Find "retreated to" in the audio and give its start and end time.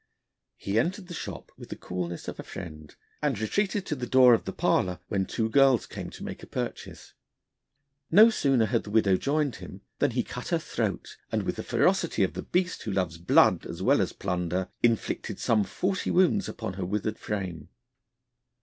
3.37-3.95